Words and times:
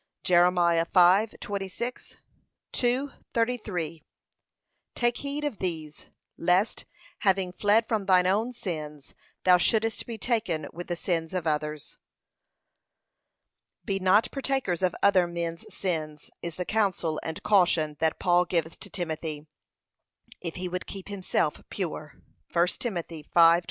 (Jer. 0.23 0.45
5:26; 0.49 2.15
2:33) 2.73 4.03
Take 4.95 5.17
heed 5.17 5.43
of 5.43 5.59
these, 5.59 6.07
lest, 6.39 6.85
having 7.19 7.51
fled 7.51 7.85
from 7.85 8.07
thine 8.07 8.25
own 8.25 8.51
sins, 8.51 9.13
thou 9.43 9.59
shouldest 9.59 10.07
be 10.07 10.17
taken 10.17 10.65
with 10.73 10.87
the 10.87 10.95
sins 10.95 11.35
of 11.35 11.45
others. 11.45 11.97
'Be 13.85 13.99
not 13.99 14.31
partakers 14.31 14.81
of 14.81 14.95
other 15.03 15.27
men's 15.27 15.71
sins,' 15.71 16.31
is 16.41 16.55
the 16.55 16.65
counsel 16.65 17.19
and 17.21 17.43
caution 17.43 17.95
that 17.99 18.17
Paul 18.17 18.45
giveth 18.45 18.79
to 18.79 18.89
Timothy, 18.89 19.45
if 20.39 20.55
he 20.55 20.67
would 20.67 20.87
keep 20.87 21.09
himself 21.09 21.61
pure. 21.69 22.15
(1 22.51 22.67
Tim. 22.79 22.95
5:22) 22.95 23.25
4. 23.33 23.59